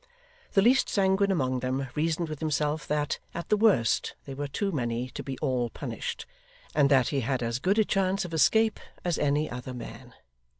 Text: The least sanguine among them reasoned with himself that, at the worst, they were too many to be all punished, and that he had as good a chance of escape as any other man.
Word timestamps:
The 0.53 0.63
least 0.63 0.89
sanguine 0.89 1.29
among 1.29 1.59
them 1.59 1.89
reasoned 1.93 2.27
with 2.27 2.39
himself 2.39 2.87
that, 2.87 3.19
at 3.35 3.49
the 3.49 3.55
worst, 3.55 4.15
they 4.25 4.33
were 4.33 4.47
too 4.47 4.71
many 4.71 5.11
to 5.11 5.21
be 5.21 5.37
all 5.43 5.69
punished, 5.69 6.25
and 6.73 6.89
that 6.89 7.09
he 7.09 7.19
had 7.19 7.43
as 7.43 7.59
good 7.59 7.77
a 7.77 7.85
chance 7.85 8.25
of 8.25 8.33
escape 8.33 8.79
as 9.05 9.19
any 9.19 9.47
other 9.47 9.75
man. 9.75 10.15